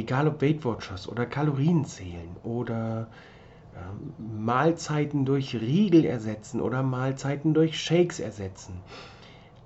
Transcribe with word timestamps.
egal 0.00 0.26
ob 0.28 0.42
Weight 0.42 0.64
Watchers 0.64 1.08
oder 1.08 1.26
Kalorien 1.26 1.84
zählen 1.84 2.36
oder 2.42 3.08
äh, 3.74 4.22
Mahlzeiten 4.22 5.24
durch 5.24 5.54
Riegel 5.54 6.04
ersetzen 6.04 6.60
oder 6.60 6.82
Mahlzeiten 6.82 7.54
durch 7.54 7.80
Shakes 7.80 8.18
ersetzen. 8.18 8.80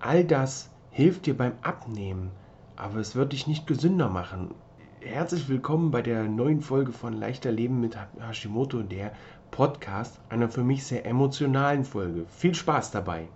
All 0.00 0.24
das 0.24 0.70
hilft 0.90 1.26
dir 1.26 1.36
beim 1.36 1.52
Abnehmen, 1.62 2.30
aber 2.76 2.98
es 2.98 3.14
wird 3.14 3.32
dich 3.32 3.46
nicht 3.46 3.66
gesünder 3.66 4.08
machen. 4.08 4.54
Herzlich 5.00 5.48
willkommen 5.48 5.90
bei 5.90 6.02
der 6.02 6.24
neuen 6.24 6.60
Folge 6.60 6.92
von 6.92 7.12
Leichter 7.12 7.53
Leben 7.53 7.80
mit 7.80 7.96
Hashimoto, 8.21 8.82
der 8.82 9.12
Podcast, 9.51 10.21
einer 10.30 10.48
für 10.48 10.64
mich 10.64 10.85
sehr 10.85 11.06
emotionalen 11.06 11.85
Folge. 11.85 12.24
Viel 12.28 12.54
Spaß 12.54 12.90
dabei! 12.90 13.28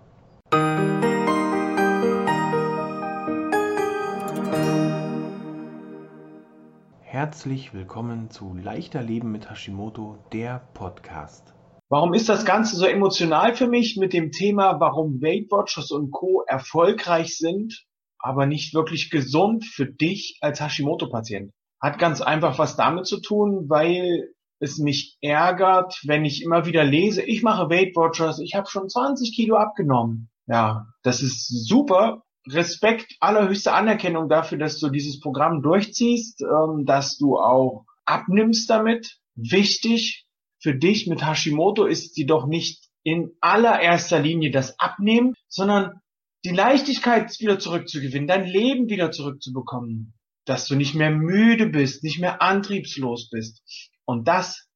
Herzlich 7.19 7.73
willkommen 7.73 8.29
zu 8.29 8.55
Leichter 8.55 9.03
Leben 9.03 9.29
mit 9.29 9.49
Hashimoto, 9.49 10.23
der 10.31 10.69
Podcast. 10.73 11.53
Warum 11.89 12.13
ist 12.13 12.29
das 12.29 12.45
Ganze 12.45 12.77
so 12.77 12.85
emotional 12.85 13.53
für 13.57 13.67
mich 13.67 13.97
mit 13.97 14.13
dem 14.13 14.31
Thema, 14.31 14.79
warum 14.79 15.21
Weight 15.21 15.51
Watchers 15.51 15.91
und 15.91 16.11
Co. 16.11 16.45
erfolgreich 16.47 17.37
sind, 17.37 17.83
aber 18.19 18.45
nicht 18.45 18.73
wirklich 18.73 19.09
gesund 19.09 19.65
für 19.65 19.85
dich 19.85 20.37
als 20.39 20.61
Hashimoto-Patient? 20.61 21.51
Hat 21.81 21.99
ganz 21.99 22.21
einfach 22.21 22.57
was 22.57 22.77
damit 22.77 23.05
zu 23.05 23.19
tun, 23.19 23.65
weil 23.67 24.29
es 24.59 24.77
mich 24.77 25.17
ärgert, 25.19 25.99
wenn 26.05 26.23
ich 26.23 26.41
immer 26.41 26.65
wieder 26.67 26.85
lese, 26.85 27.21
ich 27.21 27.43
mache 27.43 27.69
Weight 27.69 27.97
Watchers, 27.97 28.39
ich 28.39 28.55
habe 28.55 28.69
schon 28.69 28.87
20 28.87 29.35
Kilo 29.35 29.57
abgenommen. 29.57 30.29
Ja, 30.47 30.87
das 31.03 31.21
ist 31.21 31.67
super, 31.67 32.23
Respekt, 32.47 33.15
allerhöchste 33.19 33.73
Anerkennung 33.73 34.29
dafür, 34.29 34.57
dass 34.57 34.79
du 34.79 34.89
dieses 34.89 35.19
Programm 35.19 35.61
durchziehst, 35.61 36.41
ähm, 36.41 36.85
dass 36.85 37.17
du 37.17 37.37
auch 37.37 37.85
abnimmst 38.05 38.69
damit. 38.69 39.17
Wichtig 39.35 40.25
für 40.61 40.75
dich 40.75 41.07
mit 41.07 41.25
Hashimoto 41.25 41.85
ist 41.85 42.15
sie 42.15 42.25
doch 42.25 42.45
nicht 42.45 42.89
in 43.03 43.31
allererster 43.39 44.19
Linie 44.19 44.51
das 44.51 44.79
Abnehmen, 44.79 45.33
sondern 45.47 46.01
die 46.45 46.49
Leichtigkeit 46.49 47.37
wieder 47.39 47.59
zurückzugewinnen, 47.59 48.27
dein 48.27 48.45
Leben 48.45 48.89
wieder 48.89 49.11
zurückzubekommen, 49.11 50.13
dass 50.45 50.67
du 50.67 50.75
nicht 50.75 50.95
mehr 50.95 51.11
müde 51.11 51.67
bist, 51.67 52.03
nicht 52.03 52.19
mehr 52.19 52.41
antriebslos 52.41 53.29
bist. 53.29 53.61
Und 54.05 54.27
das 54.27 54.67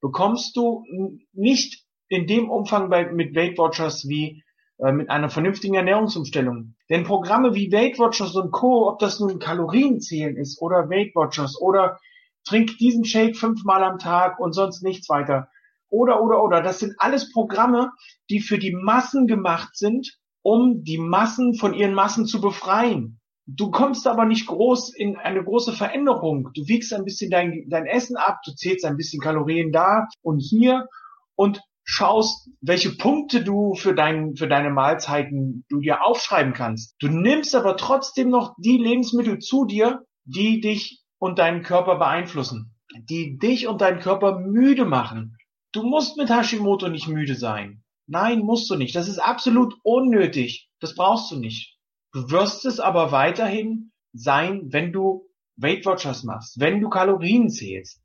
bekommst 0.00 0.56
du 0.56 0.84
nicht 1.32 1.84
in 2.08 2.26
dem 2.26 2.50
Umfang 2.50 2.88
bei, 2.88 3.10
mit 3.12 3.34
Weight 3.34 3.58
Watchers 3.58 4.08
wie 4.08 4.42
mit 4.78 5.10
einer 5.10 5.28
vernünftigen 5.28 5.74
Ernährungsumstellung. 5.74 6.74
Denn 6.88 7.04
Programme 7.04 7.54
wie 7.54 7.72
Weight 7.72 7.98
Watchers 7.98 8.36
und 8.36 8.52
Co., 8.52 8.88
ob 8.88 9.00
das 9.00 9.18
nun 9.18 9.38
Kalorienzählen 9.38 10.36
ist 10.36 10.62
oder 10.62 10.88
Weight 10.88 11.14
Watchers 11.14 11.60
oder 11.60 11.98
trink 12.44 12.78
diesen 12.78 13.04
Shake 13.04 13.36
fünfmal 13.36 13.82
am 13.82 13.98
Tag 13.98 14.38
und 14.38 14.52
sonst 14.52 14.82
nichts 14.82 15.08
weiter. 15.08 15.48
Oder, 15.90 16.22
oder, 16.22 16.42
oder. 16.42 16.62
Das 16.62 16.78
sind 16.78 16.94
alles 16.98 17.32
Programme, 17.32 17.90
die 18.30 18.40
für 18.40 18.58
die 18.58 18.72
Massen 18.72 19.26
gemacht 19.26 19.76
sind, 19.76 20.16
um 20.42 20.84
die 20.84 20.98
Massen 20.98 21.54
von 21.54 21.74
ihren 21.74 21.94
Massen 21.94 22.26
zu 22.26 22.40
befreien. 22.40 23.20
Du 23.46 23.70
kommst 23.70 24.06
aber 24.06 24.26
nicht 24.26 24.46
groß 24.46 24.94
in 24.94 25.16
eine 25.16 25.42
große 25.42 25.72
Veränderung. 25.72 26.50
Du 26.54 26.68
wiegst 26.68 26.92
ein 26.92 27.04
bisschen 27.04 27.30
dein, 27.30 27.64
dein 27.68 27.86
Essen 27.86 28.16
ab, 28.16 28.40
du 28.44 28.52
zählst 28.52 28.84
ein 28.84 28.98
bisschen 28.98 29.20
Kalorien 29.20 29.72
da 29.72 30.06
und 30.22 30.38
hier 30.38 30.86
und 31.34 31.62
schaust, 31.90 32.50
welche 32.60 32.90
Punkte 32.96 33.42
du 33.42 33.74
für, 33.74 33.94
dein, 33.94 34.36
für 34.36 34.46
deine 34.46 34.68
Mahlzeiten 34.68 35.64
du 35.70 35.80
dir 35.80 36.04
aufschreiben 36.04 36.52
kannst. 36.52 36.94
Du 37.00 37.08
nimmst 37.08 37.54
aber 37.54 37.78
trotzdem 37.78 38.28
noch 38.28 38.54
die 38.58 38.76
Lebensmittel 38.76 39.38
zu 39.38 39.64
dir, 39.64 40.04
die 40.26 40.60
dich 40.60 41.02
und 41.18 41.38
deinen 41.38 41.62
Körper 41.62 41.96
beeinflussen, 41.96 42.76
die 43.08 43.38
dich 43.38 43.68
und 43.68 43.80
deinen 43.80 44.00
Körper 44.00 44.38
müde 44.38 44.84
machen. 44.84 45.38
Du 45.72 45.82
musst 45.82 46.18
mit 46.18 46.28
Hashimoto 46.28 46.90
nicht 46.90 47.08
müde 47.08 47.34
sein. 47.34 47.82
Nein, 48.06 48.40
musst 48.40 48.68
du 48.68 48.76
nicht. 48.76 48.94
Das 48.94 49.08
ist 49.08 49.18
absolut 49.18 49.74
unnötig. 49.82 50.68
Das 50.80 50.94
brauchst 50.94 51.30
du 51.30 51.36
nicht. 51.36 51.78
Du 52.12 52.30
wirst 52.30 52.66
es 52.66 52.80
aber 52.80 53.12
weiterhin 53.12 53.92
sein, 54.12 54.66
wenn 54.66 54.92
du 54.92 55.26
Weight 55.56 55.86
Watchers 55.86 56.22
machst, 56.22 56.60
wenn 56.60 56.82
du 56.82 56.90
Kalorien 56.90 57.48
zählst. 57.48 58.02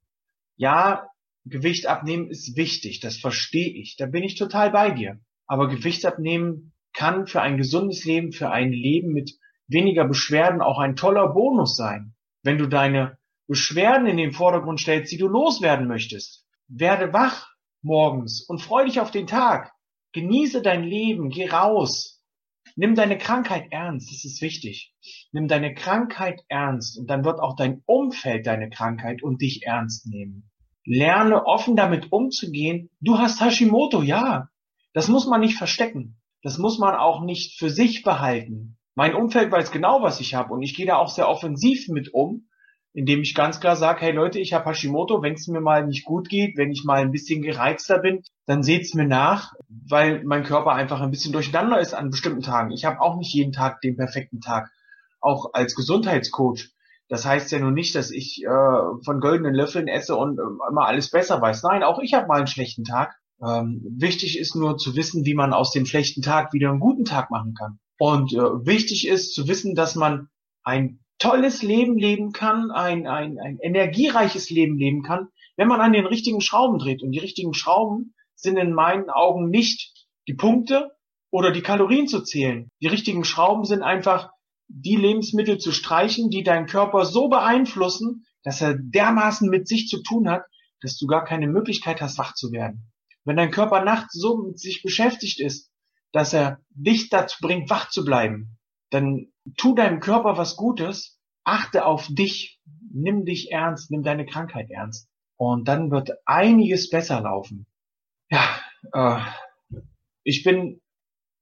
Ja, 0.55 1.05
Gewicht 1.45 1.87
abnehmen 1.87 2.29
ist 2.29 2.55
wichtig, 2.55 2.99
das 2.99 3.17
verstehe 3.17 3.73
ich, 3.73 3.97
da 3.97 4.05
bin 4.05 4.23
ich 4.23 4.35
total 4.35 4.71
bei 4.71 4.91
dir. 4.91 5.19
Aber 5.45 5.67
Gewicht 5.67 6.05
abnehmen 6.05 6.73
kann 6.93 7.27
für 7.27 7.41
ein 7.41 7.57
gesundes 7.57 8.05
Leben, 8.05 8.31
für 8.31 8.49
ein 8.49 8.71
Leben 8.71 9.11
mit 9.11 9.33
weniger 9.67 10.05
Beschwerden 10.05 10.61
auch 10.61 10.79
ein 10.79 10.95
toller 10.95 11.29
Bonus 11.29 11.75
sein. 11.75 12.15
Wenn 12.43 12.57
du 12.57 12.67
deine 12.67 13.17
Beschwerden 13.47 14.07
in 14.07 14.17
den 14.17 14.31
Vordergrund 14.31 14.79
stellst, 14.79 15.11
die 15.11 15.17
du 15.17 15.27
loswerden 15.27 15.87
möchtest. 15.87 16.45
Werde 16.67 17.11
wach 17.11 17.49
morgens 17.81 18.41
und 18.41 18.61
freu 18.61 18.85
dich 18.85 18.99
auf 18.99 19.11
den 19.11 19.27
Tag. 19.27 19.73
Genieße 20.13 20.61
dein 20.61 20.83
Leben, 20.83 21.29
geh 21.29 21.49
raus. 21.49 22.23
Nimm 22.75 22.95
deine 22.95 23.17
Krankheit 23.17 23.67
ernst, 23.71 24.09
das 24.11 24.23
ist 24.23 24.41
wichtig. 24.41 24.93
Nimm 25.31 25.47
deine 25.47 25.73
Krankheit 25.73 26.41
ernst 26.47 26.97
und 26.97 27.09
dann 27.09 27.25
wird 27.25 27.39
auch 27.39 27.55
dein 27.55 27.83
Umfeld 27.85 28.47
deine 28.47 28.69
Krankheit 28.69 29.21
und 29.21 29.41
dich 29.41 29.63
ernst 29.63 30.07
nehmen. 30.07 30.49
Lerne 30.85 31.45
offen 31.45 31.75
damit 31.75 32.11
umzugehen. 32.11 32.89
Du 32.99 33.17
hast 33.17 33.41
Hashimoto, 33.41 34.01
ja. 34.01 34.49
Das 34.93 35.07
muss 35.07 35.25
man 35.25 35.41
nicht 35.41 35.57
verstecken. 35.57 36.19
Das 36.41 36.57
muss 36.57 36.77
man 36.77 36.95
auch 36.95 37.21
nicht 37.21 37.57
für 37.57 37.69
sich 37.69 38.03
behalten. 38.03 38.77
Mein 38.95 39.15
Umfeld 39.15 39.51
weiß 39.51 39.71
genau, 39.71 40.03
was 40.03 40.19
ich 40.19 40.35
habe 40.35 40.53
und 40.53 40.61
ich 40.61 40.75
gehe 40.75 40.85
da 40.85 40.97
auch 40.97 41.09
sehr 41.09 41.27
offensiv 41.27 41.87
mit 41.87 42.13
um, 42.13 42.47
indem 42.93 43.21
ich 43.21 43.33
ganz 43.33 43.59
klar 43.59 43.75
sage, 43.75 44.01
hey 44.01 44.11
Leute, 44.11 44.39
ich 44.39 44.53
habe 44.53 44.69
Hashimoto, 44.69 45.23
wenn 45.23 45.33
es 45.33 45.47
mir 45.47 45.61
mal 45.61 45.87
nicht 45.87 46.05
gut 46.05 46.29
geht, 46.29 46.57
wenn 46.57 46.71
ich 46.71 46.83
mal 46.83 47.01
ein 47.01 47.11
bisschen 47.11 47.41
gereizter 47.41 47.99
bin, 47.99 48.21
dann 48.45 48.61
seht's 48.61 48.93
mir 48.93 49.07
nach, 49.07 49.53
weil 49.67 50.23
mein 50.25 50.43
Körper 50.43 50.73
einfach 50.73 51.01
ein 51.01 51.09
bisschen 51.09 51.31
durcheinander 51.31 51.79
ist 51.79 51.95
an 51.95 52.11
bestimmten 52.11 52.43
Tagen. 52.43 52.71
Ich 52.71 52.85
habe 52.85 53.01
auch 53.01 53.17
nicht 53.17 53.33
jeden 53.33 53.53
Tag 53.53 53.81
den 53.81 53.95
perfekten 53.95 54.41
Tag. 54.41 54.69
Auch 55.21 55.53
als 55.53 55.73
Gesundheitscoach 55.73 56.72
das 57.09 57.25
heißt 57.25 57.51
ja 57.51 57.59
nun 57.59 57.73
nicht, 57.73 57.95
dass 57.95 58.11
ich 58.11 58.43
äh, 58.43 59.03
von 59.03 59.19
goldenen 59.19 59.53
Löffeln 59.53 59.87
esse 59.87 60.15
und 60.15 60.39
äh, 60.39 60.43
immer 60.69 60.85
alles 60.85 61.09
besser 61.11 61.41
weiß. 61.41 61.63
Nein, 61.63 61.83
auch 61.83 61.99
ich 61.99 62.13
habe 62.13 62.27
mal 62.27 62.37
einen 62.37 62.47
schlechten 62.47 62.83
Tag. 62.83 63.15
Ähm, 63.45 63.81
wichtig 63.97 64.39
ist 64.39 64.55
nur 64.55 64.77
zu 64.77 64.95
wissen, 64.95 65.25
wie 65.25 65.33
man 65.33 65.53
aus 65.53 65.71
dem 65.71 65.85
schlechten 65.85 66.21
Tag 66.21 66.53
wieder 66.53 66.69
einen 66.69 66.79
guten 66.79 67.05
Tag 67.05 67.29
machen 67.29 67.53
kann. 67.55 67.79
Und 67.99 68.33
äh, 68.33 68.65
wichtig 68.65 69.07
ist 69.07 69.33
zu 69.33 69.47
wissen, 69.47 69.75
dass 69.75 69.95
man 69.95 70.29
ein 70.63 70.99
tolles 71.19 71.61
Leben 71.61 71.97
leben 71.97 72.31
kann, 72.31 72.71
ein, 72.71 73.07
ein, 73.07 73.37
ein 73.39 73.59
energiereiches 73.59 74.49
Leben 74.49 74.77
leben 74.77 75.03
kann, 75.03 75.27
wenn 75.55 75.67
man 75.67 75.81
an 75.81 75.93
den 75.93 76.05
richtigen 76.05 76.41
Schrauben 76.41 76.79
dreht. 76.79 77.03
Und 77.03 77.11
die 77.11 77.19
richtigen 77.19 77.53
Schrauben 77.53 78.13
sind 78.35 78.57
in 78.57 78.73
meinen 78.73 79.09
Augen 79.09 79.49
nicht 79.49 79.93
die 80.27 80.33
Punkte 80.33 80.91
oder 81.31 81.51
die 81.51 81.61
Kalorien 81.61 82.07
zu 82.07 82.21
zählen. 82.21 82.69
Die 82.81 82.87
richtigen 82.87 83.23
Schrauben 83.23 83.65
sind 83.65 83.83
einfach 83.83 84.31
die 84.75 84.95
Lebensmittel 84.95 85.59
zu 85.59 85.71
streichen, 85.71 86.29
die 86.29 86.43
deinen 86.43 86.65
Körper 86.65 87.05
so 87.05 87.29
beeinflussen, 87.29 88.25
dass 88.43 88.61
er 88.61 88.75
dermaßen 88.75 89.49
mit 89.49 89.67
sich 89.67 89.87
zu 89.87 90.01
tun 90.01 90.27
hat, 90.27 90.43
dass 90.81 90.97
du 90.97 91.05
gar 91.05 91.23
keine 91.23 91.47
Möglichkeit 91.47 92.01
hast, 92.01 92.17
wach 92.17 92.33
zu 92.33 92.51
werden. 92.51 92.91
Wenn 93.23 93.37
dein 93.37 93.51
Körper 93.51 93.83
nachts 93.83 94.13
so 94.13 94.37
mit 94.37 94.59
sich 94.59 94.81
beschäftigt 94.81 95.39
ist, 95.39 95.71
dass 96.11 96.33
er 96.33 96.59
dich 96.71 97.09
dazu 97.09 97.37
bringt, 97.39 97.69
wach 97.69 97.89
zu 97.89 98.03
bleiben, 98.03 98.57
dann 98.89 99.27
tu 99.57 99.75
deinem 99.75 99.99
Körper 99.99 100.37
was 100.37 100.55
Gutes, 100.55 101.19
achte 101.43 101.85
auf 101.85 102.07
dich, 102.09 102.59
nimm 102.91 103.25
dich 103.25 103.51
ernst, 103.51 103.91
nimm 103.91 104.03
deine 104.03 104.25
Krankheit 104.25 104.69
ernst. 104.69 105.07
Und 105.37 105.67
dann 105.67 105.91
wird 105.91 106.11
einiges 106.25 106.89
besser 106.89 107.21
laufen. 107.21 107.67
Ja, 108.29 108.43
äh, 108.93 109.21
ich 110.23 110.43
bin 110.43 110.81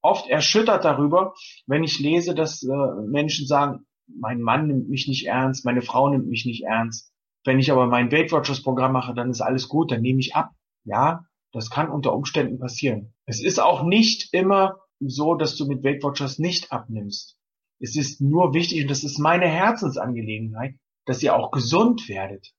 oft 0.01 0.29
erschüttert 0.29 0.85
darüber, 0.85 1.33
wenn 1.67 1.83
ich 1.83 1.99
lese, 1.99 2.35
dass 2.35 2.63
äh, 2.63 2.67
Menschen 3.07 3.47
sagen, 3.47 3.85
mein 4.07 4.41
Mann 4.41 4.67
nimmt 4.67 4.89
mich 4.89 5.07
nicht 5.07 5.27
ernst, 5.27 5.65
meine 5.65 5.81
Frau 5.81 6.09
nimmt 6.09 6.27
mich 6.27 6.45
nicht 6.45 6.63
ernst. 6.63 7.11
Wenn 7.43 7.59
ich 7.59 7.71
aber 7.71 7.87
mein 7.87 8.11
Weight 8.11 8.31
Watchers 8.31 8.61
Programm 8.61 8.91
mache, 8.91 9.13
dann 9.13 9.29
ist 9.29 9.41
alles 9.41 9.67
gut, 9.67 9.91
dann 9.91 10.01
nehme 10.01 10.19
ich 10.19 10.35
ab. 10.35 10.51
Ja, 10.83 11.25
das 11.51 11.69
kann 11.69 11.89
unter 11.89 12.13
Umständen 12.13 12.59
passieren. 12.59 13.13
Es 13.25 13.41
ist 13.43 13.59
auch 13.59 13.83
nicht 13.83 14.33
immer 14.33 14.77
so, 14.99 15.35
dass 15.35 15.55
du 15.55 15.65
mit 15.65 15.83
Weight 15.83 16.03
Watchers 16.03 16.39
nicht 16.39 16.71
abnimmst. 16.71 17.37
Es 17.79 17.95
ist 17.95 18.21
nur 18.21 18.53
wichtig, 18.53 18.83
und 18.83 18.91
das 18.91 19.03
ist 19.03 19.17
meine 19.17 19.47
Herzensangelegenheit, 19.47 20.75
dass 21.05 21.23
ihr 21.23 21.35
auch 21.35 21.51
gesund 21.51 22.07
werdet. 22.07 22.53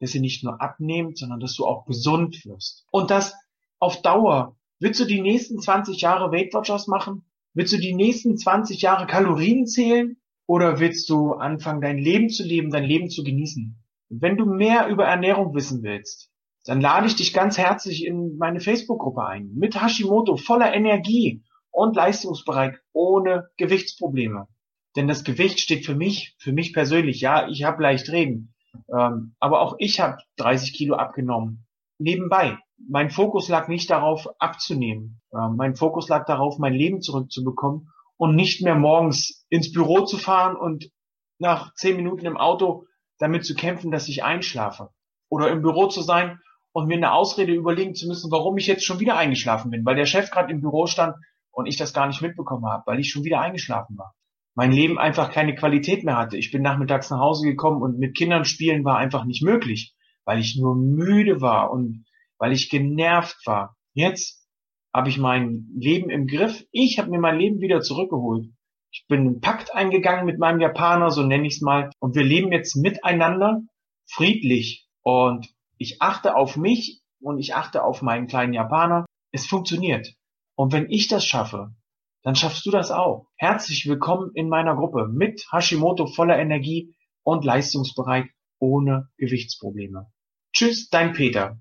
Dass 0.00 0.14
ihr 0.14 0.20
nicht 0.20 0.44
nur 0.44 0.60
abnehmt, 0.60 1.16
sondern 1.16 1.40
dass 1.40 1.54
du 1.54 1.64
auch 1.64 1.86
gesund 1.86 2.44
wirst. 2.44 2.84
Und 2.90 3.10
das 3.10 3.34
auf 3.78 4.02
Dauer 4.02 4.56
Willst 4.78 5.00
du 5.00 5.06
die 5.06 5.22
nächsten 5.22 5.58
20 5.58 6.02
Jahre 6.02 6.30
Weight 6.32 6.52
Watchers 6.52 6.86
machen? 6.86 7.24
Willst 7.54 7.72
du 7.72 7.78
die 7.78 7.94
nächsten 7.94 8.36
20 8.36 8.82
Jahre 8.82 9.06
Kalorien 9.06 9.66
zählen? 9.66 10.18
Oder 10.46 10.78
willst 10.80 11.08
du 11.08 11.32
anfangen, 11.32 11.80
dein 11.80 11.98
Leben 11.98 12.28
zu 12.28 12.44
leben, 12.44 12.70
dein 12.70 12.84
Leben 12.84 13.08
zu 13.08 13.24
genießen? 13.24 13.82
Wenn 14.10 14.36
du 14.36 14.44
mehr 14.44 14.88
über 14.88 15.06
Ernährung 15.06 15.54
wissen 15.54 15.82
willst, 15.82 16.30
dann 16.64 16.80
lade 16.80 17.06
ich 17.06 17.16
dich 17.16 17.32
ganz 17.32 17.56
herzlich 17.56 18.04
in 18.04 18.36
meine 18.36 18.60
Facebook-Gruppe 18.60 19.24
ein. 19.24 19.50
Mit 19.54 19.80
Hashimoto, 19.80 20.36
voller 20.36 20.74
Energie 20.74 21.42
und 21.70 21.96
leistungsbereit, 21.96 22.78
ohne 22.92 23.48
Gewichtsprobleme. 23.56 24.46
Denn 24.94 25.08
das 25.08 25.24
Gewicht 25.24 25.60
steht 25.60 25.86
für 25.86 25.94
mich, 25.94 26.36
für 26.38 26.52
mich 26.52 26.72
persönlich, 26.72 27.20
ja, 27.20 27.48
ich 27.48 27.64
habe 27.64 27.82
leicht 27.82 28.10
reden. 28.10 28.54
Ähm, 28.94 29.34
aber 29.40 29.60
auch 29.60 29.76
ich 29.78 30.00
habe 30.00 30.18
30 30.36 30.74
Kilo 30.74 30.96
abgenommen. 30.96 31.65
Nebenbei. 31.98 32.58
Mein 32.88 33.10
Fokus 33.10 33.48
lag 33.48 33.68
nicht 33.68 33.90
darauf, 33.90 34.28
abzunehmen. 34.38 35.20
Ähm, 35.32 35.56
mein 35.56 35.76
Fokus 35.76 36.08
lag 36.08 36.26
darauf, 36.26 36.58
mein 36.58 36.74
Leben 36.74 37.00
zurückzubekommen 37.00 37.88
und 38.16 38.34
nicht 38.34 38.62
mehr 38.62 38.74
morgens 38.74 39.46
ins 39.48 39.72
Büro 39.72 40.04
zu 40.04 40.18
fahren 40.18 40.56
und 40.56 40.90
nach 41.38 41.74
zehn 41.74 41.96
Minuten 41.96 42.26
im 42.26 42.36
Auto 42.36 42.86
damit 43.18 43.44
zu 43.44 43.54
kämpfen, 43.54 43.90
dass 43.90 44.08
ich 44.08 44.24
einschlafe. 44.24 44.90
Oder 45.28 45.50
im 45.50 45.62
Büro 45.62 45.86
zu 45.86 46.02
sein 46.02 46.38
und 46.72 46.86
mir 46.86 46.96
eine 46.96 47.12
Ausrede 47.12 47.54
überlegen 47.54 47.94
zu 47.94 48.06
müssen, 48.06 48.30
warum 48.30 48.58
ich 48.58 48.66
jetzt 48.66 48.84
schon 48.84 49.00
wieder 49.00 49.16
eingeschlafen 49.16 49.70
bin, 49.70 49.84
weil 49.84 49.96
der 49.96 50.06
Chef 50.06 50.30
gerade 50.30 50.52
im 50.52 50.60
Büro 50.60 50.86
stand 50.86 51.16
und 51.50 51.66
ich 51.66 51.76
das 51.76 51.94
gar 51.94 52.06
nicht 52.06 52.20
mitbekommen 52.20 52.66
habe, 52.66 52.82
weil 52.86 53.00
ich 53.00 53.10
schon 53.10 53.24
wieder 53.24 53.40
eingeschlafen 53.40 53.96
war. 53.96 54.14
Mein 54.54 54.72
Leben 54.72 54.98
einfach 54.98 55.32
keine 55.32 55.54
Qualität 55.54 56.04
mehr 56.04 56.16
hatte. 56.16 56.36
Ich 56.36 56.50
bin 56.50 56.62
nachmittags 56.62 57.10
nach 57.10 57.18
Hause 57.18 57.46
gekommen 57.46 57.82
und 57.82 57.98
mit 57.98 58.16
Kindern 58.16 58.44
spielen 58.44 58.84
war 58.84 58.98
einfach 58.98 59.24
nicht 59.24 59.42
möglich, 59.42 59.95
weil 60.26 60.40
ich 60.40 60.56
nur 60.56 60.76
müde 60.76 61.40
war 61.40 61.70
und 61.70 62.04
weil 62.38 62.52
ich 62.52 62.68
genervt 62.68 63.38
war. 63.46 63.76
Jetzt 63.94 64.46
habe 64.92 65.08
ich 65.08 65.18
mein 65.18 65.68
Leben 65.74 66.10
im 66.10 66.26
Griff. 66.26 66.64
Ich 66.72 66.98
habe 66.98 67.10
mir 67.10 67.20
mein 67.20 67.38
Leben 67.38 67.60
wieder 67.60 67.80
zurückgeholt. 67.80 68.48
Ich 68.90 69.06
bin 69.08 69.20
einen 69.20 69.40
Pakt 69.40 69.74
eingegangen 69.74 70.26
mit 70.26 70.38
meinem 70.38 70.60
Japaner, 70.60 71.10
so 71.10 71.22
nenne 71.22 71.46
ich 71.46 71.54
es 71.54 71.60
mal. 71.60 71.90
Und 71.98 72.14
wir 72.14 72.24
leben 72.24 72.52
jetzt 72.52 72.76
miteinander 72.76 73.62
friedlich. 74.06 74.88
Und 75.02 75.48
ich 75.78 76.02
achte 76.02 76.34
auf 76.34 76.56
mich 76.56 77.02
und 77.20 77.38
ich 77.38 77.54
achte 77.54 77.84
auf 77.84 78.02
meinen 78.02 78.26
kleinen 78.26 78.52
Japaner. 78.52 79.06
Es 79.32 79.46
funktioniert. 79.46 80.14
Und 80.56 80.72
wenn 80.72 80.90
ich 80.90 81.08
das 81.08 81.24
schaffe, 81.24 81.74
dann 82.22 82.34
schaffst 82.34 82.66
du 82.66 82.70
das 82.70 82.90
auch. 82.90 83.28
Herzlich 83.36 83.86
willkommen 83.86 84.30
in 84.34 84.48
meiner 84.48 84.74
Gruppe 84.74 85.08
mit 85.08 85.46
Hashimoto 85.52 86.06
voller 86.06 86.38
Energie 86.38 86.96
und 87.22 87.44
leistungsbereit 87.44 88.26
ohne 88.58 89.08
Gewichtsprobleme. 89.18 90.10
Tschüss, 90.56 90.88
dein 90.88 91.12
Peter. 91.12 91.60